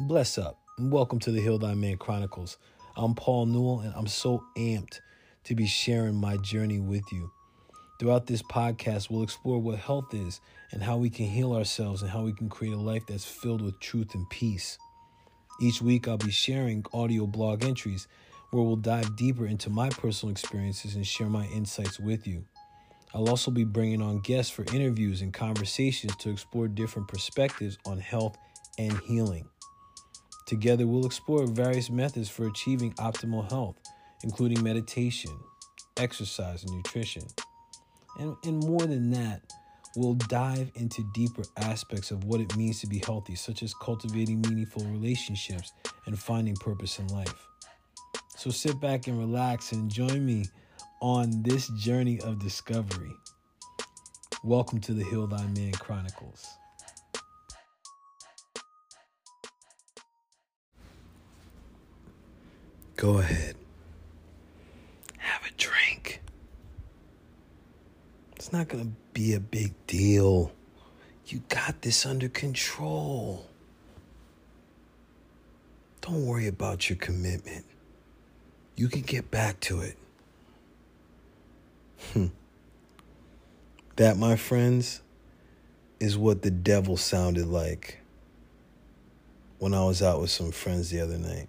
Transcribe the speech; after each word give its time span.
Bless 0.00 0.38
up 0.38 0.58
welcome 0.78 1.18
to 1.18 1.30
the 1.30 1.42
Heal 1.42 1.58
Thy 1.58 1.74
Man 1.74 1.98
Chronicles. 1.98 2.56
I'm 2.96 3.14
Paul 3.14 3.44
Newell 3.44 3.80
and 3.80 3.92
I'm 3.94 4.06
so 4.06 4.42
amped 4.56 5.00
to 5.44 5.54
be 5.54 5.66
sharing 5.66 6.14
my 6.14 6.38
journey 6.38 6.78
with 6.78 7.02
you. 7.12 7.30
Throughout 7.98 8.26
this 8.26 8.42
podcast, 8.42 9.10
we'll 9.10 9.22
explore 9.22 9.58
what 9.58 9.78
health 9.78 10.14
is 10.14 10.40
and 10.72 10.82
how 10.82 10.96
we 10.96 11.10
can 11.10 11.26
heal 11.26 11.52
ourselves 11.52 12.00
and 12.00 12.10
how 12.10 12.22
we 12.22 12.32
can 12.32 12.48
create 12.48 12.72
a 12.72 12.78
life 12.78 13.04
that's 13.06 13.26
filled 13.26 13.60
with 13.60 13.78
truth 13.78 14.14
and 14.14 14.28
peace. 14.30 14.78
Each 15.60 15.82
week, 15.82 16.08
I'll 16.08 16.16
be 16.16 16.30
sharing 16.30 16.82
audio 16.94 17.26
blog 17.26 17.62
entries 17.62 18.08
where 18.52 18.62
we'll 18.62 18.76
dive 18.76 19.16
deeper 19.16 19.46
into 19.46 19.68
my 19.68 19.90
personal 19.90 20.32
experiences 20.32 20.94
and 20.94 21.06
share 21.06 21.28
my 21.28 21.44
insights 21.48 22.00
with 22.00 22.26
you. 22.26 22.46
I'll 23.12 23.28
also 23.28 23.50
be 23.50 23.64
bringing 23.64 24.00
on 24.00 24.20
guests 24.20 24.50
for 24.50 24.64
interviews 24.72 25.20
and 25.20 25.34
conversations 25.34 26.16
to 26.16 26.30
explore 26.30 26.68
different 26.68 27.06
perspectives 27.06 27.76
on 27.84 27.98
health 27.98 28.38
and 28.78 28.98
healing. 29.00 29.46
Together, 30.50 30.84
we'll 30.84 31.06
explore 31.06 31.46
various 31.46 31.90
methods 31.90 32.28
for 32.28 32.48
achieving 32.48 32.92
optimal 32.94 33.48
health, 33.48 33.76
including 34.24 34.60
meditation, 34.64 35.30
exercise, 35.96 36.64
and 36.64 36.74
nutrition. 36.74 37.22
And, 38.18 38.34
and 38.42 38.58
more 38.58 38.84
than 38.84 39.12
that, 39.12 39.42
we'll 39.94 40.14
dive 40.14 40.72
into 40.74 41.08
deeper 41.14 41.44
aspects 41.58 42.10
of 42.10 42.24
what 42.24 42.40
it 42.40 42.56
means 42.56 42.80
to 42.80 42.88
be 42.88 42.98
healthy, 42.98 43.36
such 43.36 43.62
as 43.62 43.72
cultivating 43.74 44.40
meaningful 44.40 44.82
relationships 44.86 45.72
and 46.06 46.18
finding 46.18 46.56
purpose 46.56 46.98
in 46.98 47.06
life. 47.06 47.46
So 48.36 48.50
sit 48.50 48.80
back 48.80 49.06
and 49.06 49.20
relax 49.20 49.70
and 49.70 49.88
join 49.88 50.26
me 50.26 50.46
on 51.00 51.44
this 51.44 51.68
journey 51.78 52.20
of 52.22 52.40
discovery. 52.40 53.12
Welcome 54.42 54.80
to 54.80 54.94
the 54.94 55.04
Heal 55.04 55.28
Thy 55.28 55.46
Man 55.46 55.70
Chronicles. 55.74 56.44
Go 63.00 63.16
ahead. 63.16 63.56
Have 65.16 65.40
a 65.46 65.56
drink. 65.56 66.20
It's 68.36 68.52
not 68.52 68.68
going 68.68 68.84
to 68.84 68.90
be 69.14 69.32
a 69.32 69.40
big 69.40 69.72
deal. 69.86 70.52
You 71.24 71.42
got 71.48 71.80
this 71.80 72.04
under 72.04 72.28
control. 72.28 73.46
Don't 76.02 76.26
worry 76.26 76.46
about 76.46 76.90
your 76.90 76.98
commitment. 76.98 77.64
You 78.76 78.88
can 78.88 79.00
get 79.00 79.30
back 79.30 79.60
to 79.60 79.80
it. 79.80 79.96
Hmm. 82.12 82.26
That, 83.96 84.18
my 84.18 84.36
friends, 84.36 85.00
is 86.00 86.18
what 86.18 86.42
the 86.42 86.50
devil 86.50 86.98
sounded 86.98 87.46
like 87.46 88.00
when 89.58 89.72
I 89.72 89.86
was 89.86 90.02
out 90.02 90.20
with 90.20 90.30
some 90.30 90.52
friends 90.52 90.90
the 90.90 91.00
other 91.00 91.16
night. 91.16 91.48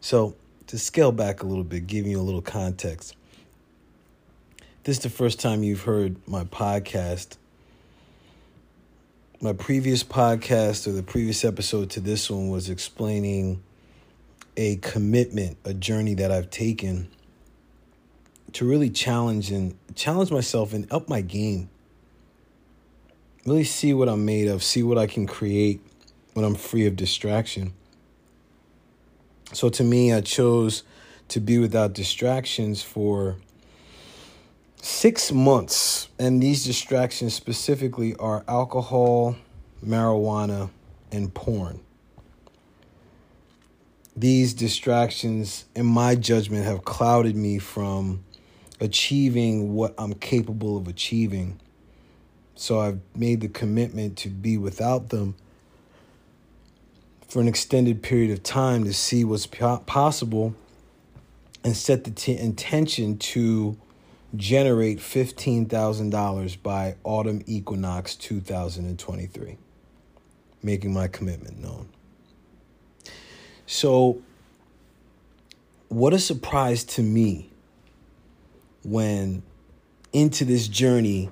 So, 0.00 0.36
to 0.68 0.78
scale 0.78 1.12
back 1.12 1.42
a 1.42 1.46
little 1.46 1.64
bit, 1.64 1.86
giving 1.86 2.12
you 2.12 2.20
a 2.20 2.22
little 2.22 2.42
context, 2.42 3.16
this 4.84 4.98
is 4.98 5.02
the 5.02 5.10
first 5.10 5.40
time 5.40 5.62
you've 5.62 5.82
heard 5.82 6.16
my 6.26 6.44
podcast. 6.44 7.36
My 9.40 9.52
previous 9.52 10.02
podcast 10.02 10.86
or 10.86 10.92
the 10.92 11.02
previous 11.02 11.44
episode 11.44 11.90
to 11.90 12.00
this 12.00 12.30
one 12.30 12.48
was 12.48 12.70
explaining 12.70 13.62
a 14.56 14.76
commitment, 14.76 15.56
a 15.64 15.74
journey 15.74 16.14
that 16.14 16.30
I've 16.32 16.50
taken 16.50 17.08
to 18.52 18.66
really 18.66 18.90
challenge 18.90 19.50
and 19.50 19.76
challenge 19.94 20.30
myself 20.30 20.72
and 20.72 20.90
up 20.92 21.08
my 21.08 21.20
game. 21.20 21.68
Really 23.44 23.64
see 23.64 23.94
what 23.94 24.08
I'm 24.08 24.24
made 24.24 24.48
of, 24.48 24.62
see 24.62 24.82
what 24.82 24.98
I 24.98 25.06
can 25.06 25.26
create 25.26 25.80
when 26.34 26.44
I'm 26.44 26.54
free 26.54 26.86
of 26.86 26.96
distraction. 26.96 27.72
So 29.52 29.68
to 29.70 29.84
me, 29.84 30.12
I 30.12 30.20
chose 30.20 30.82
to 31.28 31.40
be 31.40 31.58
without 31.58 31.94
distractions 31.94 32.82
for 32.82 33.36
six 34.76 35.32
months. 35.32 36.08
And 36.18 36.42
these 36.42 36.64
distractions 36.64 37.34
specifically 37.34 38.14
are 38.16 38.44
alcohol, 38.46 39.36
marijuana, 39.84 40.70
and 41.10 41.32
porn. 41.32 41.80
These 44.16 44.54
distractions, 44.54 45.64
in 45.74 45.86
my 45.86 46.14
judgment, 46.14 46.64
have 46.64 46.84
clouded 46.84 47.36
me 47.36 47.58
from 47.58 48.24
achieving 48.80 49.74
what 49.74 49.94
I'm 49.96 50.14
capable 50.14 50.76
of 50.76 50.88
achieving. 50.88 51.60
So 52.54 52.80
I've 52.80 53.00
made 53.14 53.40
the 53.40 53.48
commitment 53.48 54.18
to 54.18 54.28
be 54.28 54.58
without 54.58 55.10
them 55.10 55.36
for 57.28 57.40
an 57.40 57.48
extended 57.48 58.02
period 58.02 58.30
of 58.30 58.42
time 58.42 58.84
to 58.84 58.92
see 58.92 59.22
what's 59.22 59.46
possible 59.46 60.54
and 61.62 61.76
set 61.76 62.04
the 62.04 62.10
t- 62.10 62.36
intention 62.36 63.18
to 63.18 63.76
generate 64.34 64.98
$15,000 64.98 66.62
by 66.62 66.96
autumn 67.04 67.42
equinox 67.46 68.14
2023, 68.16 69.58
making 70.62 70.92
my 70.92 71.06
commitment 71.06 71.58
known. 71.60 71.88
So, 73.66 74.22
what 75.88 76.14
a 76.14 76.18
surprise 76.18 76.84
to 76.84 77.02
me 77.02 77.50
when 78.82 79.42
into 80.12 80.44
this 80.44 80.68
journey, 80.68 81.28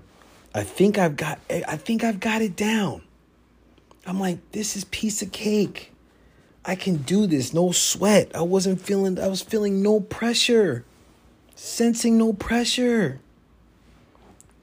I 0.54 0.62
think 0.62 0.98
I've 0.98 1.16
got 1.16 1.38
I 1.50 1.76
think 1.76 2.04
I've 2.04 2.20
got 2.20 2.42
it 2.42 2.56
down. 2.56 3.02
I'm 4.06 4.20
like, 4.20 4.38
this 4.52 4.76
is 4.76 4.84
piece 4.84 5.20
of 5.22 5.32
cake. 5.32 5.92
I 6.64 6.74
can 6.74 6.96
do 6.98 7.26
this, 7.26 7.52
no 7.52 7.72
sweat. 7.72 8.30
I 8.34 8.42
wasn't 8.42 8.80
feeling 8.80 9.18
I 9.18 9.28
was 9.28 9.42
feeling 9.42 9.82
no 9.82 10.00
pressure. 10.00 10.84
Sensing 11.54 12.18
no 12.18 12.32
pressure. 12.32 13.20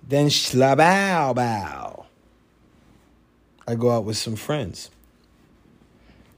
Then 0.07 0.27
shlabow 0.27 1.35
bow. 1.35 2.05
I 3.67 3.75
go 3.75 3.91
out 3.91 4.03
with 4.03 4.17
some 4.17 4.35
friends. 4.35 4.89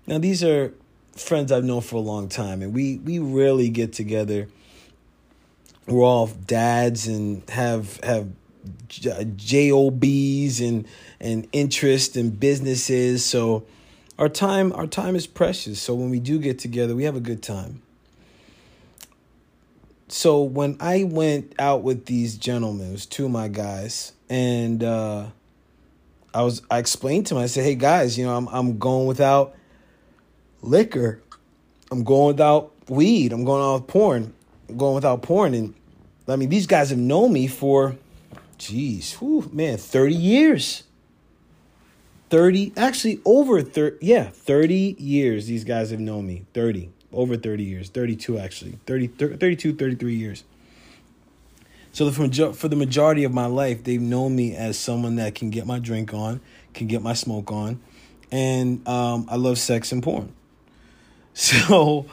Now 0.08 0.20
these 0.20 0.44
are 0.44 0.74
friends 1.16 1.52
I've 1.52 1.64
known 1.64 1.82
for 1.82 1.96
a 1.96 2.00
long 2.00 2.30
time, 2.30 2.62
and 2.62 2.74
we 2.74 2.98
we 2.98 3.20
rarely 3.20 3.70
get 3.70 3.94
together 3.94 4.48
we're 5.88 6.04
all 6.04 6.28
dads 6.28 7.08
and 7.08 7.48
have 7.50 8.00
have 8.04 8.30
jobs 8.88 10.60
and 10.62 10.88
and 11.20 11.48
interest 11.52 12.18
in 12.18 12.32
businesses. 12.32 13.26
So 13.26 13.66
our 14.18 14.30
time 14.30 14.74
our 14.74 14.88
time 14.88 15.16
is 15.16 15.28
precious. 15.28 15.82
So 15.82 15.94
when 15.94 16.10
we 16.10 16.20
do 16.20 16.40
get 16.40 16.60
together 16.60 16.96
we 16.96 17.04
have 17.04 17.16
a 17.16 17.22
good 17.22 17.44
time. 17.44 17.82
So 20.08 20.44
when 20.44 20.78
i 20.80 21.04
went 21.04 21.56
out 21.58 21.82
with 21.82 22.06
these 22.06 22.38
gentlemen 22.38 22.90
it 22.90 22.92
was 22.92 23.06
two 23.06 23.26
of 23.26 23.32
my 23.32 23.48
guys 23.48 24.14
and 24.30 24.84
uh, 24.84 25.28
i 26.34 26.44
was 26.44 26.62
i 26.70 26.78
explained 26.78 27.26
to 27.28 27.34
them 27.34 27.42
i 27.42 27.48
said 27.48 27.64
hey 27.64 27.74
guys 27.74 28.16
you 28.16 28.24
know 28.24 28.38
i'm, 28.38 28.48
I'm 28.50 28.78
going 28.78 29.08
without 29.08 29.56
liquor. 30.66 31.22
I'm 31.92 32.04
going 32.04 32.28
without 32.28 32.74
weed. 32.90 33.32
I'm 33.32 33.46
going 33.46 33.64
out 33.64 33.82
with 33.82 33.88
porn. 33.88 34.34
Going 34.76 34.96
without 34.96 35.22
porn. 35.22 35.54
And 35.54 35.74
I 36.28 36.36
mean, 36.36 36.50
these 36.50 36.68
guys 36.68 36.90
have 36.90 37.00
known 37.00 37.32
me 37.32 37.48
for, 37.48 37.96
geez, 38.58 39.14
whew, 39.14 39.50
man, 39.52 39.78
30 39.78 40.16
years. 40.16 40.84
30, 42.30 42.74
actually 42.76 43.22
over 43.24 43.62
30, 43.62 43.98
yeah, 44.02 44.30
30 44.30 44.96
years 44.98 45.48
these 45.48 45.64
guys 45.64 45.92
have 45.92 46.00
known 46.00 46.26
me. 46.26 46.46
30, 46.54 46.90
over 47.14 47.38
30 47.38 47.64
years, 47.64 47.90
32 47.90 48.38
actually, 48.40 48.80
30, 48.86 49.08
32, 49.08 49.76
33 49.76 50.16
years. 50.16 50.44
So 51.92 52.12
for, 52.12 52.28
for 52.54 52.68
the 52.68 52.76
majority 52.76 53.24
of 53.24 53.34
my 53.34 53.46
life, 53.46 53.84
they've 53.86 54.02
known 54.02 54.36
me 54.36 54.54
as 54.54 54.78
someone 54.78 55.16
that 55.16 55.34
can 55.34 55.50
get 55.50 55.66
my 55.66 55.80
drink 55.80 56.14
on, 56.14 56.42
can 56.74 56.88
get 56.88 57.02
my 57.02 57.14
smoke 57.14 57.52
on, 57.52 57.80
and 58.32 58.86
um, 58.88 59.28
I 59.30 59.38
love 59.38 59.58
sex 59.58 59.92
and 59.92 60.04
porn. 60.04 60.34
So 61.38 62.06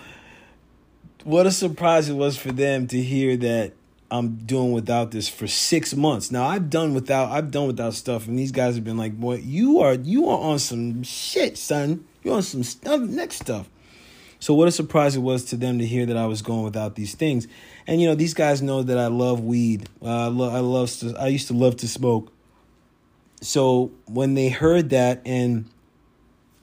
what 1.22 1.46
a 1.46 1.52
surprise 1.52 2.08
it 2.08 2.14
was 2.14 2.36
for 2.36 2.50
them 2.50 2.88
to 2.88 3.00
hear 3.00 3.36
that 3.36 3.72
I'm 4.12 4.36
doing 4.36 4.72
without 4.72 5.10
this 5.10 5.26
for 5.26 5.46
six 5.46 5.94
months. 5.94 6.30
Now 6.30 6.44
I've 6.44 6.68
done 6.68 6.92
without 6.92 7.30
I've 7.30 7.50
done 7.50 7.66
without 7.66 7.94
stuff, 7.94 8.28
and 8.28 8.38
these 8.38 8.52
guys 8.52 8.74
have 8.74 8.84
been 8.84 8.98
like, 8.98 9.18
"Boy, 9.18 9.36
you 9.36 9.80
are 9.80 9.94
you 9.94 10.28
are 10.28 10.38
on 10.38 10.58
some 10.58 11.02
shit, 11.02 11.56
son. 11.56 12.04
You're 12.22 12.34
on 12.34 12.42
some 12.42 12.62
stuff 12.62 13.00
next 13.00 13.36
stuff." 13.36 13.70
So 14.38 14.52
what 14.52 14.68
a 14.68 14.70
surprise 14.70 15.16
it 15.16 15.20
was 15.20 15.44
to 15.46 15.56
them 15.56 15.78
to 15.78 15.86
hear 15.86 16.04
that 16.04 16.16
I 16.18 16.26
was 16.26 16.42
going 16.42 16.62
without 16.62 16.94
these 16.94 17.14
things. 17.14 17.48
And 17.86 18.02
you 18.02 18.08
know, 18.08 18.14
these 18.14 18.34
guys 18.34 18.60
know 18.60 18.82
that 18.82 18.98
I 18.98 19.06
love 19.06 19.40
weed. 19.40 19.88
Uh, 20.02 20.26
I 20.26 20.26
love 20.26 20.52
I 20.52 20.58
love 20.58 21.16
I 21.18 21.28
used 21.28 21.46
to 21.48 21.54
love 21.54 21.78
to 21.78 21.88
smoke. 21.88 22.30
So 23.40 23.92
when 24.04 24.34
they 24.34 24.50
heard 24.50 24.90
that 24.90 25.22
and 25.24 25.70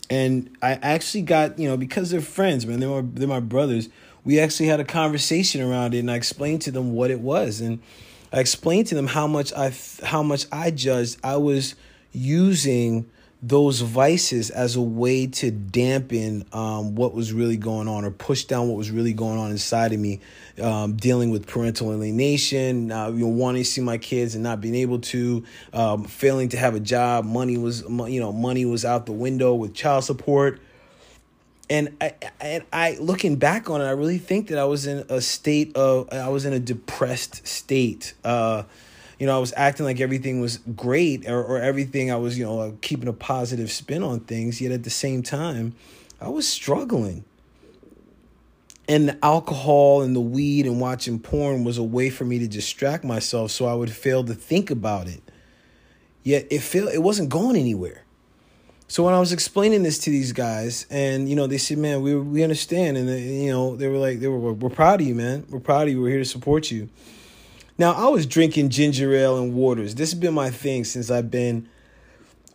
and 0.07 0.55
I 0.61 0.73
actually 0.73 1.23
got 1.23 1.57
you 1.57 1.67
know 1.67 1.77
because 1.77 2.11
they're 2.11 2.21
friends, 2.21 2.67
man. 2.67 2.79
They're 2.79 3.01
they're 3.01 3.27
my 3.27 3.39
brothers 3.39 3.89
we 4.23 4.39
actually 4.39 4.67
had 4.67 4.79
a 4.79 4.85
conversation 4.85 5.61
around 5.61 5.93
it 5.93 5.99
and 5.99 6.11
I 6.11 6.15
explained 6.15 6.61
to 6.63 6.71
them 6.71 6.93
what 6.93 7.11
it 7.11 7.19
was 7.19 7.61
and 7.61 7.79
I 8.31 8.39
explained 8.39 8.87
to 8.87 8.95
them 8.95 9.07
how 9.07 9.27
much 9.27 9.51
I 9.53 9.73
how 10.03 10.23
much 10.23 10.45
I 10.51 10.71
judged 10.71 11.17
I 11.23 11.37
was 11.37 11.75
using 12.11 13.09
those 13.41 13.79
vices 13.79 14.49
as 14.49 14.75
a 14.75 14.81
way 14.81 15.25
to 15.25 15.49
dampen 15.49 16.43
um, 16.51 16.95
what 16.95 17.13
was 17.13 17.31
really 17.31 17.55
going 17.55 17.87
on 17.87 18.03
or 18.03 18.11
push 18.11 18.43
down 18.43 18.67
what 18.67 18.75
was 18.75 18.91
really 18.91 19.13
going 19.13 19.39
on 19.39 19.49
inside 19.49 19.93
of 19.93 19.99
me, 19.99 20.19
um, 20.61 20.97
dealing 20.97 21.29
with 21.29 21.47
parental 21.47 21.93
alienation, 21.93 22.91
uh, 22.91 23.07
you 23.07 23.19
know, 23.19 23.27
wanting 23.27 23.63
to 23.63 23.69
see 23.69 23.79
my 23.79 23.97
kids 23.97 24.35
and 24.35 24.43
not 24.43 24.59
being 24.59 24.75
able 24.75 24.99
to, 24.99 25.45
um, 25.71 26.03
failing 26.03 26.49
to 26.49 26.57
have 26.57 26.75
a 26.75 26.81
job. 26.81 27.23
Money 27.23 27.57
was, 27.57 27.81
you 27.83 28.19
know, 28.19 28.33
money 28.33 28.65
was 28.65 28.83
out 28.83 29.05
the 29.05 29.13
window 29.13 29.53
with 29.53 29.73
child 29.73 30.03
support. 30.03 30.59
And 31.69 31.95
I, 32.01 32.13
and 32.41 32.63
I, 32.73 32.97
looking 32.99 33.35
back 33.35 33.69
on 33.69 33.81
it, 33.81 33.85
I 33.85 33.91
really 33.91 34.17
think 34.17 34.47
that 34.47 34.57
I 34.57 34.65
was 34.65 34.87
in 34.87 35.05
a 35.07 35.21
state 35.21 35.75
of, 35.75 36.11
I 36.11 36.29
was 36.29 36.45
in 36.45 36.53
a 36.53 36.59
depressed 36.59 37.45
state. 37.47 38.15
Uh, 38.23 38.63
you 39.19 39.27
know, 39.27 39.35
I 39.35 39.39
was 39.39 39.53
acting 39.55 39.85
like 39.85 39.99
everything 39.99 40.41
was 40.41 40.57
great 40.75 41.29
or, 41.29 41.43
or 41.43 41.59
everything 41.59 42.11
I 42.11 42.15
was, 42.15 42.39
you 42.39 42.45
know, 42.45 42.77
keeping 42.81 43.07
a 43.07 43.13
positive 43.13 43.71
spin 43.71 44.01
on 44.01 44.21
things. 44.21 44.61
Yet 44.61 44.71
at 44.71 44.83
the 44.83 44.89
same 44.89 45.21
time, 45.21 45.75
I 46.19 46.29
was 46.29 46.47
struggling. 46.47 47.23
And 48.87 49.09
the 49.09 49.19
alcohol 49.23 50.01
and 50.01 50.15
the 50.15 50.21
weed 50.21 50.65
and 50.65 50.81
watching 50.81 51.19
porn 51.19 51.63
was 51.63 51.77
a 51.77 51.83
way 51.83 52.09
for 52.09 52.25
me 52.25 52.39
to 52.39 52.47
distract 52.47 53.03
myself 53.03 53.51
so 53.51 53.65
I 53.65 53.75
would 53.75 53.91
fail 53.91 54.23
to 54.23 54.33
think 54.33 54.71
about 54.71 55.07
it. 55.07 55.21
Yet 56.23 56.47
it 56.49 56.59
feel 56.59 56.87
it 56.87 57.03
wasn't 57.03 57.29
going 57.29 57.55
anywhere. 57.55 58.03
So 58.89 59.03
when 59.03 59.13
I 59.13 59.19
was 59.19 59.31
explaining 59.31 59.83
this 59.83 59.99
to 59.99 60.09
these 60.09 60.33
guys, 60.33 60.87
and 60.89 61.29
you 61.29 61.35
know, 61.35 61.45
they 61.45 61.59
said, 61.59 61.77
"Man, 61.77 62.01
we 62.01 62.15
we 62.15 62.41
understand," 62.41 62.97
and 62.97 63.07
they, 63.07 63.21
you 63.21 63.51
know, 63.51 63.75
they 63.75 63.87
were 63.87 63.99
like, 63.99 64.19
"They 64.19 64.27
were, 64.27 64.51
we're 64.51 64.69
proud 64.71 64.99
of 64.99 65.07
you, 65.07 65.13
man. 65.13 65.45
We're 65.47 65.59
proud 65.59 65.83
of 65.83 65.89
you. 65.89 66.01
We're 66.01 66.09
here 66.09 66.17
to 66.17 66.25
support 66.25 66.71
you." 66.71 66.89
Now, 67.77 67.93
I 67.93 68.07
was 68.07 68.25
drinking 68.25 68.69
ginger 68.69 69.13
ale 69.13 69.37
and 69.37 69.53
waters. 69.53 69.93
This 69.93 70.09
has 70.11 70.19
been 70.19 70.33
my 70.33 70.49
thing 70.49 70.85
since 70.85 71.11
I've 71.11 71.29
been 71.29 71.69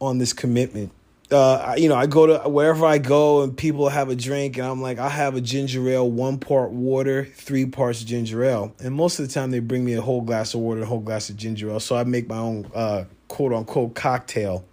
on 0.00 0.18
this 0.18 0.32
commitment. 0.32 0.90
Uh, 1.30 1.76
you 1.78 1.88
know, 1.88 1.94
I 1.94 2.06
go 2.06 2.26
to 2.26 2.48
wherever 2.48 2.84
I 2.84 2.98
go 2.98 3.42
and 3.42 3.56
people 3.56 3.88
have 3.88 4.08
a 4.08 4.16
drink, 4.16 4.58
and 4.58 4.66
I'm 4.66 4.82
like, 4.82 4.98
I 4.98 5.10
have 5.10 5.36
a 5.36 5.40
ginger 5.40 5.88
ale, 5.88 6.10
one 6.10 6.38
part 6.38 6.72
water, 6.72 7.24
three 7.24 7.64
parts 7.64 8.02
ginger 8.02 8.42
ale. 8.42 8.74
And 8.80 8.92
most 8.92 9.20
of 9.20 9.28
the 9.28 9.32
time, 9.32 9.52
they 9.52 9.60
bring 9.60 9.84
me 9.84 9.94
a 9.94 10.02
whole 10.02 10.20
glass 10.20 10.52
of 10.52 10.60
water, 10.60 10.82
a 10.82 10.86
whole 10.86 10.98
glass 10.98 11.30
of 11.30 11.36
ginger 11.36 11.70
ale. 11.70 11.80
So 11.80 11.94
I 11.94 12.02
make 12.02 12.28
my 12.28 12.38
own 12.38 12.68
uh, 12.74 13.04
quote 13.28 13.52
unquote 13.52 13.94
cocktail. 13.94 14.64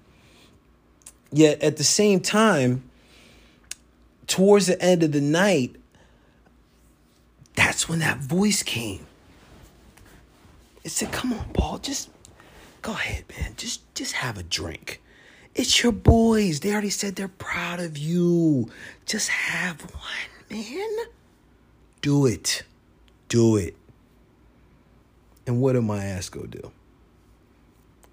Yet 1.32 1.62
at 1.62 1.78
the 1.78 1.84
same 1.84 2.20
time, 2.20 2.84
towards 4.28 4.68
the 4.68 4.82
end 4.82 5.04
of 5.04 5.12
the 5.12 5.22
night, 5.22 5.76
that's 7.56 7.88
when 7.88 8.00
that 8.00 8.18
voice 8.18 8.64
came. 8.64 9.06
It 10.84 10.92
said, 10.92 11.12
"Come 11.12 11.34
on, 11.34 11.46
Paul, 11.54 11.78
just 11.78 12.10
go 12.82 12.92
ahead, 12.92 13.26
man. 13.30 13.54
Just 13.56 13.82
just 13.96 14.14
have 14.14 14.38
a 14.38 14.44
drink. 14.44 15.02
It's 15.54 15.84
your 15.84 15.92
boys. 15.92 16.62
They 16.62 16.72
already 16.72 16.90
said 16.90 17.16
they're 17.16 17.28
proud 17.28 17.80
of 17.80 17.98
you. 17.98 18.72
Just 19.06 19.30
have 19.30 19.82
one, 19.82 20.32
man. 20.50 21.06
Do 22.02 22.26
it. 22.26 22.64
Do 23.30 23.58
it." 23.58 23.76
And 25.46 25.62
what 25.62 25.74
did 25.74 25.82
my 25.82 26.04
ass 26.04 26.30
go 26.30 26.44
do? 26.44 26.72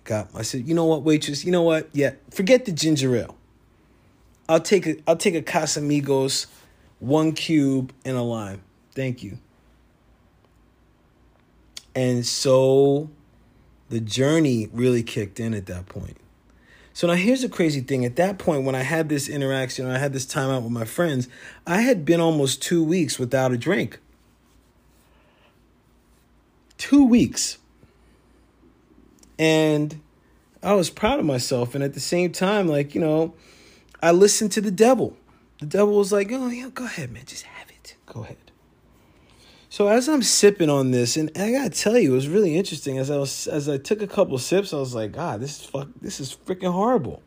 Got 0.09 0.31
I 0.35 0.41
said, 0.41 0.67
"You 0.67 0.75
know 0.75 0.87
what, 0.87 1.03
waitress? 1.03 1.45
You 1.45 1.53
know 1.53 1.61
what? 1.61 1.91
Yeah, 1.93 2.13
forget 2.31 2.65
the 2.65 2.73
ginger 2.73 3.15
ale. 3.15 3.37
I'll 4.49 4.59
take 4.59 4.87
a 4.87 4.97
I'll 5.07 5.19
take 5.19 5.35
a 5.35 5.43
Casamigos, 5.43 6.47
one 6.99 7.33
cube 7.33 7.93
and 8.07 8.17
a 8.17 8.23
lime. 8.23 8.63
Thank 8.95 9.23
you." 9.23 9.37
And 11.95 12.25
so 12.25 13.11
the 13.91 14.01
journey 14.01 14.71
really 14.73 15.03
kicked 15.03 15.39
in 15.39 15.53
at 15.53 15.67
that 15.67 15.85
point. 15.85 16.17
So 16.95 17.07
now 17.07 17.13
here's 17.13 17.43
the 17.43 17.51
crazy 17.51 17.83
thing. 17.83 18.07
At 18.07 18.17
that 18.17 18.39
point, 18.39 18.65
when 18.65 18.75
I 18.75 18.85
had 18.85 19.11
this 19.11 19.29
interaction, 19.29 19.85
I 19.87 19.99
had 19.99 20.15
this 20.15 20.25
time 20.25 20.49
out 20.49 20.63
with 20.63 20.73
my 20.73 20.87
friends, 20.87 21.29
I 21.67 21.83
had 21.83 22.07
been 22.07 22.19
almost 22.19 22.63
two 22.63 22.83
weeks 22.83 23.19
without 23.19 23.53
a 23.53 23.59
drink. 23.59 24.01
Two 26.79 27.05
weeks. 27.05 27.59
And 29.39 30.01
I 30.63 30.75
was 30.75 30.91
proud 30.91 31.21
of 31.21 31.27
myself. 31.27 31.75
And 31.75 31.85
at 31.85 31.95
the 31.95 32.01
same 32.01 32.33
time, 32.33 32.69
like, 32.69 32.95
you 32.95 33.01
know, 33.01 33.35
I 34.03 34.13
listened 34.13 34.53
to 34.53 34.61
the 34.61 34.71
devil. 34.71 35.17
The 35.61 35.67
devil 35.67 35.97
was 35.97 36.13
like, 36.13 36.31
oh, 36.33 36.49
yeah, 36.49 36.71
go 36.73 36.85
ahead, 36.85 37.13
man. 37.13 37.25
Just 37.27 37.45
have 37.45 37.69
it. 37.71 37.97
Go 38.07 38.23
ahead. 38.23 38.37
So 39.71 39.89
as 39.89 40.09
I'm 40.09 40.23
sipping 40.23 40.71
on 40.71 40.93
this, 40.93 41.17
and 41.17 41.31
I 41.37 41.53
gotta 41.53 41.71
tell 41.71 41.99
you, 41.99 42.13
it 42.13 42.15
was 42.15 42.29
really 42.29 42.57
interesting. 42.57 42.99
As 42.99 43.11
I 43.11 43.19
was, 43.19 43.47
as 43.47 43.69
I 43.69 43.77
took 43.77 44.01
a 44.01 44.07
couple 44.07 44.39
sips, 44.39 44.73
I 44.73 44.79
was 44.79 44.95
like, 44.95 45.13
God, 45.13 45.41
this 45.41 45.61
is 45.61 45.67
fuck, 45.67 45.89
this 46.01 46.21
is 46.21 46.35
freaking 46.47 46.73
horrible. 46.73 47.23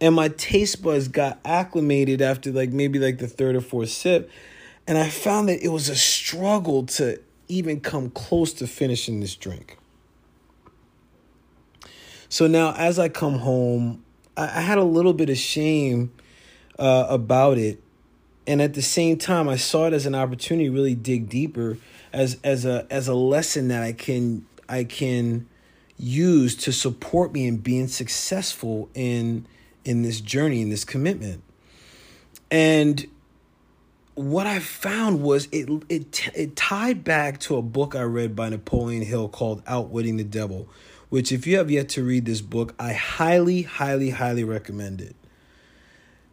And 0.00 0.14
my 0.14 0.28
taste 0.28 0.82
buds 0.82 1.08
got 1.08 1.38
acclimated 1.44 2.22
after 2.22 2.50
like 2.50 2.70
maybe 2.70 2.98
like 2.98 3.18
the 3.18 3.28
third 3.28 3.56
or 3.56 3.60
fourth 3.60 3.90
sip, 3.90 4.30
and 4.86 4.96
I 4.96 5.10
found 5.10 5.50
that 5.50 5.62
it 5.62 5.68
was 5.68 5.90
a 5.90 5.96
struggle 5.96 6.86
to 6.86 7.20
even 7.50 7.80
come 7.80 8.10
close 8.10 8.52
to 8.54 8.66
finishing 8.66 9.20
this 9.20 9.34
drink. 9.34 9.76
So 12.28 12.46
now, 12.46 12.74
as 12.74 12.98
I 12.98 13.08
come 13.08 13.40
home, 13.40 14.04
I, 14.36 14.60
had 14.60 14.78
a 14.78 14.84
little 14.84 15.12
bit 15.12 15.28
of 15.28 15.36
shame 15.36 16.12
uh, 16.78 17.06
about 17.08 17.58
it 17.58 17.82
and 18.46 18.62
at 18.62 18.74
the 18.74 18.82
same 18.82 19.18
time 19.18 19.48
i 19.48 19.56
saw 19.56 19.86
it 19.86 19.92
as 19.92 20.06
an 20.06 20.14
opportunity 20.14 20.68
to 20.68 20.74
really 20.74 20.94
dig 20.94 21.28
deeper 21.28 21.76
as 22.12 22.38
as 22.42 22.64
a 22.64 22.86
as 22.90 23.06
a 23.06 23.14
lesson 23.14 23.68
that 23.68 23.82
i 23.82 23.92
can 23.92 24.44
i 24.68 24.82
can 24.82 25.46
use 25.98 26.56
to 26.56 26.72
support 26.72 27.32
me 27.32 27.46
in 27.46 27.58
being 27.58 27.86
successful 27.86 28.88
in 28.94 29.46
in 29.84 30.02
this 30.02 30.20
journey 30.20 30.62
in 30.62 30.70
this 30.70 30.84
commitment 30.84 31.42
and 32.50 33.06
what 34.20 34.46
i 34.46 34.58
found 34.58 35.22
was 35.22 35.48
it 35.52 35.68
it 35.88 36.30
it 36.34 36.56
tied 36.56 37.04
back 37.04 37.38
to 37.38 37.56
a 37.56 37.62
book 37.62 37.94
i 37.94 38.02
read 38.02 38.34
by 38.36 38.48
napoleon 38.48 39.02
hill 39.02 39.28
called 39.28 39.62
outwitting 39.66 40.16
the 40.16 40.24
devil 40.24 40.68
which 41.08 41.32
if 41.32 41.46
you 41.46 41.56
have 41.56 41.70
yet 41.70 41.88
to 41.88 42.02
read 42.02 42.24
this 42.24 42.40
book 42.40 42.74
i 42.78 42.92
highly 42.92 43.62
highly 43.62 44.10
highly 44.10 44.44
recommend 44.44 45.00
it. 45.00 45.16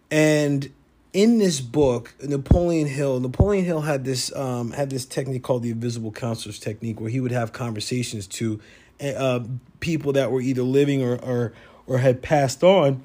And 0.10 0.72
in 1.13 1.38
this 1.39 1.62
book, 1.62 2.13
Napoleon 2.24 2.88
Hill, 2.88 3.19
Napoleon 3.19 3.66
Hill 3.66 3.81
had 3.81 4.06
this 4.06 4.33
um, 4.36 4.72
had 4.72 4.90
this 4.90 5.06
technique 5.06 5.44
called 5.44 5.63
the 5.63 5.72
invisible 5.72 6.12
counselors 6.12 6.60
technique, 6.60 7.00
where 7.00 7.10
he 7.10 7.19
would 7.19 7.31
have 7.31 7.54
conversations 7.54 8.28
to 8.28 8.60
uh, 9.01 9.42
people 9.80 10.13
that 10.13 10.31
were 10.31 10.42
either 10.42 10.63
living 10.63 11.01
or, 11.01 11.18
or 11.18 11.54
or 11.86 11.98
had 12.00 12.22
passed 12.22 12.63
on, 12.63 13.04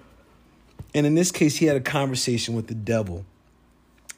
and 0.95 1.07
in 1.07 1.15
this 1.15 1.33
case, 1.33 1.57
he 1.57 1.67
had 1.67 1.77
a 1.77 1.81
conversation 1.81 2.55
with 2.55 2.67
the 2.67 2.75
devil, 2.75 3.25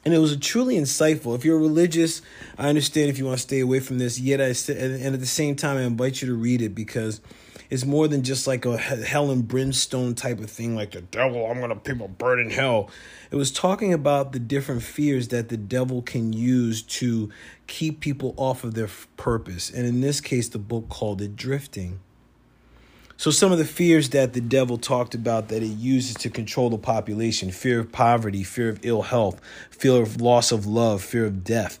and 0.05 0.13
it 0.13 0.19
was 0.19 0.37
truly 0.37 0.75
insightful. 0.75 1.35
If 1.35 1.43
you're 1.43 1.57
religious, 1.57 2.21
I 2.57 2.69
understand 2.69 3.09
if 3.09 3.17
you 3.17 3.25
want 3.25 3.39
to 3.39 3.41
stay 3.41 3.59
away 3.59 3.79
from 3.79 3.97
this. 3.97 4.19
Yet, 4.19 4.39
I 4.39 4.53
and 4.71 5.15
at 5.15 5.19
the 5.19 5.25
same 5.25 5.55
time, 5.55 5.77
I 5.77 5.81
invite 5.81 6.21
you 6.21 6.27
to 6.27 6.35
read 6.35 6.61
it 6.61 6.75
because 6.75 7.21
it's 7.69 7.85
more 7.85 8.07
than 8.07 8.23
just 8.23 8.45
like 8.45 8.65
a 8.65 8.77
hell 8.77 9.31
and 9.31 9.47
brimstone 9.47 10.13
type 10.13 10.39
of 10.39 10.49
thing, 10.49 10.75
like 10.75 10.91
the 10.91 11.01
devil, 11.01 11.49
I'm 11.49 11.59
gonna 11.59 11.75
people 11.75 12.07
burn 12.07 12.39
in 12.39 12.51
hell. 12.51 12.89
It 13.31 13.35
was 13.35 13.51
talking 13.51 13.93
about 13.93 14.31
the 14.31 14.39
different 14.39 14.83
fears 14.83 15.29
that 15.29 15.49
the 15.49 15.57
devil 15.57 16.01
can 16.01 16.31
use 16.31 16.83
to 16.83 17.31
keep 17.65 17.99
people 17.99 18.35
off 18.37 18.63
of 18.63 18.75
their 18.75 18.89
purpose. 19.17 19.71
And 19.71 19.87
in 19.87 20.01
this 20.01 20.21
case, 20.21 20.47
the 20.47 20.59
book 20.59 20.89
called 20.89 21.21
it 21.21 21.35
drifting. 21.35 21.99
So, 23.17 23.31
some 23.31 23.51
of 23.51 23.57
the 23.57 23.65
fears 23.65 24.09
that 24.09 24.33
the 24.33 24.41
devil 24.41 24.77
talked 24.77 25.15
about 25.15 25.47
that 25.47 25.63
it 25.63 25.67
uses 25.67 26.15
to 26.15 26.29
control 26.29 26.69
the 26.69 26.77
population 26.77 27.49
fear 27.51 27.79
of 27.79 27.91
poverty, 27.91 28.43
fear 28.43 28.69
of 28.69 28.79
ill 28.83 29.03
health, 29.03 29.39
fear 29.69 30.01
of 30.01 30.19
loss 30.19 30.51
of 30.51 30.65
love, 30.65 31.01
fear 31.01 31.25
of 31.25 31.43
death. 31.43 31.79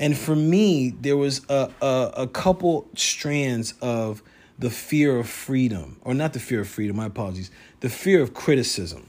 And 0.00 0.18
for 0.18 0.34
me, 0.34 0.90
there 0.90 1.16
was 1.16 1.42
a, 1.48 1.70
a, 1.80 2.12
a 2.16 2.26
couple 2.26 2.88
strands 2.96 3.74
of 3.80 4.22
the 4.58 4.70
fear 4.70 5.16
of 5.18 5.28
freedom, 5.28 5.98
or 6.02 6.14
not 6.14 6.32
the 6.32 6.40
fear 6.40 6.60
of 6.60 6.68
freedom, 6.68 6.96
my 6.96 7.06
apologies, 7.06 7.50
the 7.80 7.88
fear 7.88 8.20
of 8.20 8.34
criticism. 8.34 9.08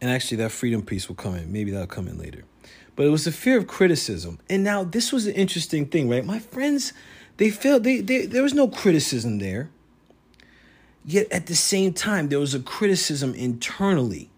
And 0.00 0.10
actually, 0.10 0.38
that 0.38 0.52
freedom 0.52 0.82
piece 0.82 1.08
will 1.08 1.16
come 1.16 1.34
in. 1.34 1.50
Maybe 1.50 1.70
that'll 1.70 1.86
come 1.86 2.08
in 2.08 2.18
later. 2.18 2.44
But 2.96 3.06
it 3.06 3.10
was 3.10 3.24
the 3.24 3.32
fear 3.32 3.56
of 3.56 3.66
criticism. 3.66 4.38
And 4.50 4.62
now, 4.62 4.84
this 4.84 5.10
was 5.10 5.26
an 5.26 5.34
interesting 5.34 5.86
thing, 5.86 6.10
right? 6.10 6.24
My 6.24 6.38
friends, 6.38 6.92
they 7.36 7.50
felt 7.50 7.82
they, 7.82 8.00
they, 8.00 8.26
there 8.26 8.42
was 8.42 8.54
no 8.54 8.68
criticism 8.68 9.38
there. 9.38 9.70
Yet 11.04 11.30
at 11.30 11.46
the 11.46 11.54
same 11.54 11.92
time, 11.92 12.28
there 12.28 12.38
was 12.38 12.54
a 12.54 12.60
criticism 12.60 13.34
internally. 13.34 14.30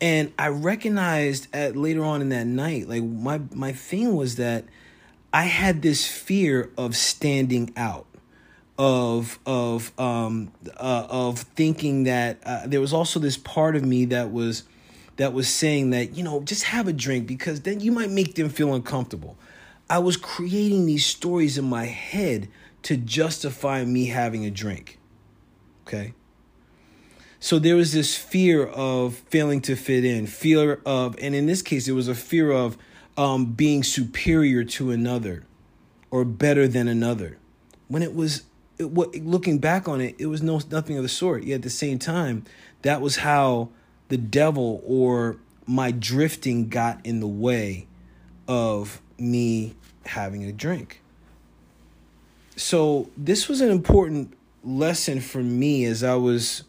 And 0.00 0.32
I 0.38 0.48
recognized 0.48 1.46
at 1.54 1.76
later 1.76 2.04
on 2.04 2.20
in 2.20 2.30
that 2.30 2.46
night, 2.46 2.88
like 2.88 3.02
my 3.02 3.40
my 3.52 3.72
thing 3.72 4.16
was 4.16 4.36
that 4.36 4.64
I 5.32 5.44
had 5.44 5.82
this 5.82 6.06
fear 6.06 6.70
of 6.76 6.96
standing 6.96 7.72
out, 7.76 8.06
of 8.76 9.38
of 9.46 9.98
um 9.98 10.52
uh, 10.76 11.06
of 11.08 11.38
thinking 11.40 12.04
that 12.04 12.38
uh, 12.44 12.66
there 12.66 12.80
was 12.80 12.92
also 12.92 13.20
this 13.20 13.36
part 13.36 13.76
of 13.76 13.84
me 13.84 14.04
that 14.06 14.32
was 14.32 14.64
that 15.16 15.32
was 15.32 15.48
saying 15.48 15.90
that 15.90 16.16
you 16.16 16.24
know 16.24 16.40
just 16.42 16.64
have 16.64 16.88
a 16.88 16.92
drink 16.92 17.26
because 17.26 17.60
then 17.60 17.80
you 17.80 17.92
might 17.92 18.10
make 18.10 18.34
them 18.34 18.48
feel 18.48 18.74
uncomfortable. 18.74 19.36
I 19.88 19.98
was 19.98 20.16
creating 20.16 20.86
these 20.86 21.04
stories 21.04 21.58
in 21.58 21.64
my 21.64 21.84
head 21.84 22.48
to 22.82 22.96
justify 22.96 23.84
me 23.84 24.06
having 24.06 24.44
a 24.44 24.50
drink. 24.50 24.98
Okay. 25.86 26.14
So 27.40 27.58
there 27.58 27.76
was 27.76 27.92
this 27.92 28.16
fear 28.16 28.66
of 28.66 29.16
failing 29.16 29.60
to 29.62 29.76
fit 29.76 30.04
in, 30.04 30.26
fear 30.26 30.80
of, 30.86 31.14
and 31.20 31.34
in 31.34 31.44
this 31.46 31.60
case, 31.60 31.88
it 31.88 31.92
was 31.92 32.08
a 32.08 32.14
fear 32.14 32.50
of 32.50 32.78
um, 33.18 33.52
being 33.52 33.82
superior 33.82 34.64
to 34.64 34.90
another 34.90 35.44
or 36.10 36.24
better 36.24 36.66
than 36.66 36.88
another. 36.88 37.36
When 37.88 38.02
it 38.02 38.14
was, 38.14 38.44
it, 38.78 38.90
what, 38.90 39.14
looking 39.16 39.58
back 39.58 39.86
on 39.86 40.00
it, 40.00 40.14
it 40.18 40.26
was 40.26 40.42
no 40.42 40.58
nothing 40.70 40.96
of 40.96 41.02
the 41.02 41.08
sort. 41.08 41.44
Yet 41.44 41.56
at 41.56 41.62
the 41.62 41.70
same 41.70 41.98
time, 41.98 42.44
that 42.80 43.02
was 43.02 43.16
how 43.16 43.68
the 44.08 44.16
devil 44.16 44.82
or 44.86 45.36
my 45.66 45.90
drifting 45.90 46.68
got 46.68 47.04
in 47.04 47.20
the 47.20 47.26
way 47.26 47.86
of 48.48 49.02
me 49.18 49.74
having 50.06 50.44
a 50.44 50.52
drink. 50.52 51.00
So 52.56 53.10
this 53.16 53.48
was 53.48 53.60
an 53.60 53.70
important 53.70 54.36
lesson 54.62 55.20
for 55.20 55.42
me 55.42 55.84
as 55.84 56.02
I 56.02 56.14
was 56.14 56.64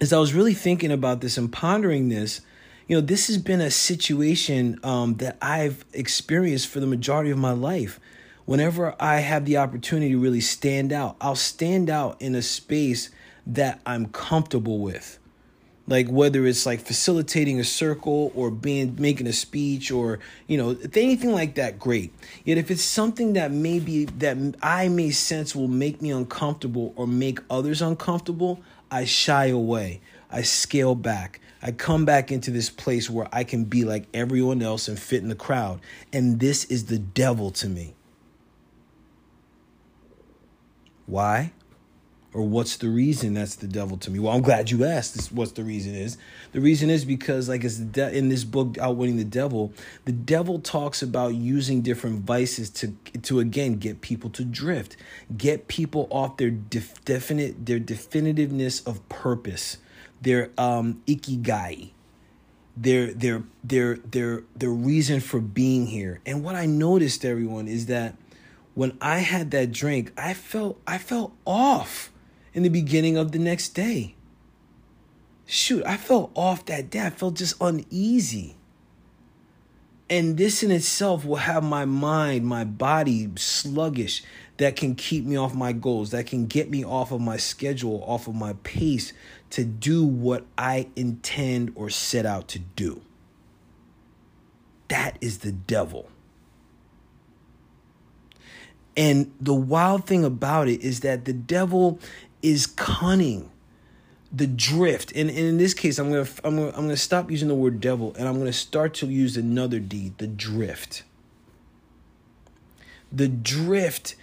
as 0.00 0.12
I 0.12 0.18
was 0.18 0.34
really 0.34 0.54
thinking 0.54 0.92
about 0.92 1.22
this 1.22 1.38
and 1.38 1.50
pondering 1.50 2.10
this, 2.10 2.42
you 2.86 2.96
know, 2.96 3.00
this 3.00 3.28
has 3.28 3.38
been 3.38 3.62
a 3.62 3.70
situation 3.70 4.78
um, 4.84 5.14
that 5.16 5.38
I've 5.40 5.84
experienced 5.94 6.68
for 6.68 6.80
the 6.80 6.86
majority 6.86 7.30
of 7.30 7.38
my 7.38 7.52
life. 7.52 7.98
Whenever 8.44 8.94
I 9.00 9.20
have 9.20 9.46
the 9.46 9.56
opportunity 9.56 10.10
to 10.10 10.18
really 10.18 10.42
stand 10.42 10.92
out, 10.92 11.16
I'll 11.20 11.34
stand 11.34 11.88
out 11.88 12.20
in 12.20 12.34
a 12.34 12.42
space 12.42 13.10
that 13.46 13.80
I'm 13.86 14.06
comfortable 14.06 14.78
with. 14.80 15.18
Like 15.88 16.08
whether 16.08 16.44
it's 16.46 16.66
like 16.66 16.80
facilitating 16.80 17.60
a 17.60 17.64
circle 17.64 18.32
or 18.34 18.50
being 18.50 18.96
making 18.98 19.28
a 19.28 19.32
speech 19.32 19.92
or 19.92 20.18
you 20.48 20.58
know 20.58 20.76
anything 20.94 21.32
like 21.32 21.54
that, 21.54 21.78
great. 21.78 22.12
Yet 22.44 22.58
if 22.58 22.70
it's 22.70 22.82
something 22.82 23.34
that 23.34 23.52
maybe 23.52 24.06
that 24.06 24.36
I 24.62 24.88
may 24.88 25.10
sense 25.10 25.54
will 25.54 25.68
make 25.68 26.02
me 26.02 26.10
uncomfortable 26.10 26.92
or 26.96 27.06
make 27.06 27.38
others 27.48 27.82
uncomfortable, 27.82 28.60
I 28.90 29.04
shy 29.04 29.46
away. 29.46 30.00
I 30.30 30.42
scale 30.42 30.94
back. 30.94 31.40
I 31.62 31.72
come 31.72 32.04
back 32.04 32.30
into 32.30 32.50
this 32.50 32.68
place 32.68 33.08
where 33.08 33.28
I 33.32 33.44
can 33.44 33.64
be 33.64 33.84
like 33.84 34.06
everyone 34.12 34.62
else 34.62 34.88
and 34.88 34.98
fit 34.98 35.22
in 35.22 35.28
the 35.28 35.34
crowd. 35.34 35.80
And 36.12 36.40
this 36.40 36.64
is 36.64 36.86
the 36.86 36.98
devil 36.98 37.50
to 37.52 37.68
me. 37.68 37.94
Why? 41.06 41.52
Or 42.36 42.42
what's 42.42 42.76
the 42.76 42.90
reason 42.90 43.32
that's 43.32 43.54
the 43.54 43.66
devil 43.66 43.96
to 43.96 44.10
me? 44.10 44.18
Well, 44.18 44.34
I'm 44.34 44.42
glad 44.42 44.70
you 44.70 44.84
asked. 44.84 45.14
This, 45.14 45.32
what's 45.32 45.52
the 45.52 45.64
reason 45.64 45.94
is? 45.94 46.18
The 46.52 46.60
reason 46.60 46.90
is 46.90 47.06
because, 47.06 47.48
like, 47.48 47.64
it's 47.64 47.78
de- 47.78 48.14
in 48.14 48.28
this 48.28 48.44
book, 48.44 48.76
Outwitting 48.76 49.16
the 49.16 49.24
Devil, 49.24 49.72
the 50.04 50.12
devil 50.12 50.58
talks 50.58 51.00
about 51.00 51.34
using 51.34 51.80
different 51.80 52.26
vices 52.26 52.68
to, 52.70 52.88
to 53.22 53.40
again 53.40 53.76
get 53.76 54.02
people 54.02 54.28
to 54.28 54.44
drift, 54.44 54.98
get 55.34 55.66
people 55.66 56.08
off 56.10 56.36
their 56.36 56.50
def- 56.50 57.02
definite, 57.06 57.64
their 57.64 57.80
definitiveness 57.80 58.86
of 58.86 59.08
purpose, 59.08 59.78
their 60.20 60.50
um, 60.58 61.00
ikigai, 61.06 61.92
their 62.76 63.14
their 63.14 63.44
their 63.64 63.96
their 63.96 64.42
their 64.54 64.68
reason 64.68 65.20
for 65.20 65.40
being 65.40 65.86
here. 65.86 66.20
And 66.26 66.44
what 66.44 66.54
I 66.54 66.66
noticed, 66.66 67.24
everyone, 67.24 67.66
is 67.66 67.86
that 67.86 68.14
when 68.74 68.98
I 69.00 69.20
had 69.20 69.52
that 69.52 69.72
drink, 69.72 70.12
I 70.18 70.34
felt 70.34 70.78
I 70.86 70.98
felt 70.98 71.32
off 71.46 72.12
in 72.56 72.62
the 72.62 72.70
beginning 72.70 73.18
of 73.18 73.32
the 73.32 73.38
next 73.38 73.68
day. 73.74 74.14
Shoot, 75.44 75.84
I 75.84 75.98
felt 75.98 76.32
off 76.34 76.64
that 76.64 76.90
day. 76.90 77.02
I 77.02 77.10
felt 77.10 77.36
just 77.36 77.54
uneasy. 77.60 78.56
And 80.08 80.38
this 80.38 80.62
in 80.62 80.70
itself 80.70 81.24
will 81.24 81.36
have 81.36 81.62
my 81.62 81.84
mind, 81.84 82.46
my 82.46 82.64
body 82.64 83.28
sluggish 83.36 84.22
that 84.56 84.74
can 84.74 84.94
keep 84.94 85.26
me 85.26 85.36
off 85.36 85.54
my 85.54 85.72
goals, 85.72 86.12
that 86.12 86.26
can 86.26 86.46
get 86.46 86.70
me 86.70 86.82
off 86.82 87.12
of 87.12 87.20
my 87.20 87.36
schedule, 87.36 88.02
off 88.06 88.26
of 88.26 88.34
my 88.34 88.54
pace 88.62 89.12
to 89.50 89.62
do 89.62 90.06
what 90.06 90.46
I 90.56 90.88
intend 90.96 91.72
or 91.74 91.90
set 91.90 92.24
out 92.24 92.48
to 92.48 92.58
do. 92.58 93.02
That 94.88 95.18
is 95.20 95.38
the 95.38 95.52
devil. 95.52 96.08
And 98.96 99.34
the 99.38 99.52
wild 99.52 100.06
thing 100.06 100.24
about 100.24 100.68
it 100.68 100.80
is 100.80 101.00
that 101.00 101.26
the 101.26 101.34
devil 101.34 102.00
is 102.42 102.66
cunning. 102.66 103.50
The 104.32 104.46
drift, 104.48 105.12
and, 105.12 105.30
and 105.30 105.38
in 105.38 105.56
this 105.56 105.72
case, 105.72 105.98
I'm 105.98 106.10
gonna 106.10 106.26
I'm 106.42 106.56
gonna 106.56 106.68
I'm 106.68 106.82
gonna 106.82 106.96
stop 106.96 107.30
using 107.30 107.48
the 107.48 107.54
word 107.54 107.80
devil, 107.80 108.12
and 108.18 108.28
I'm 108.28 108.38
gonna 108.38 108.52
start 108.52 108.92
to 108.94 109.06
use 109.06 109.36
another 109.36 109.78
D, 109.78 110.12
the 110.18 110.26
drift. 110.26 111.04
The 113.12 113.28
drift 113.28 114.16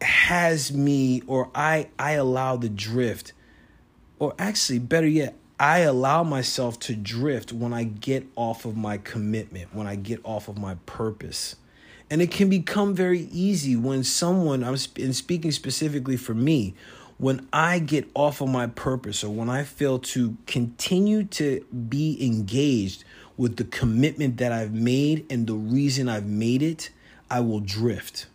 has 0.00 0.72
me, 0.72 1.22
or 1.26 1.50
I 1.54 1.88
I 1.98 2.12
allow 2.12 2.56
the 2.56 2.70
drift, 2.70 3.34
or 4.18 4.34
actually 4.38 4.78
better 4.78 5.06
yet, 5.06 5.36
I 5.60 5.80
allow 5.80 6.22
myself 6.22 6.78
to 6.80 6.96
drift 6.96 7.52
when 7.52 7.74
I 7.74 7.84
get 7.84 8.26
off 8.34 8.64
of 8.64 8.78
my 8.78 8.96
commitment, 8.96 9.74
when 9.74 9.86
I 9.86 9.94
get 9.94 10.20
off 10.24 10.48
of 10.48 10.56
my 10.56 10.76
purpose. 10.86 11.56
And 12.08 12.22
it 12.22 12.30
can 12.30 12.48
become 12.48 12.94
very 12.94 13.28
easy 13.30 13.76
when 13.76 14.02
someone, 14.02 14.64
I'm 14.64 14.78
speaking 14.78 15.52
specifically 15.52 16.16
for 16.16 16.34
me, 16.34 16.74
when 17.20 17.46
I 17.52 17.80
get 17.80 18.08
off 18.14 18.40
of 18.40 18.48
my 18.48 18.66
purpose 18.66 19.22
or 19.22 19.28
when 19.28 19.50
I 19.50 19.62
fail 19.62 19.98
to 19.98 20.38
continue 20.46 21.24
to 21.24 21.62
be 21.88 22.16
engaged 22.24 23.04
with 23.36 23.56
the 23.56 23.64
commitment 23.64 24.38
that 24.38 24.52
I've 24.52 24.72
made 24.72 25.26
and 25.28 25.46
the 25.46 25.52
reason 25.54 26.08
I've 26.08 26.24
made 26.24 26.62
it, 26.62 26.88
I 27.30 27.40
will 27.40 27.60
drift. 27.60 28.26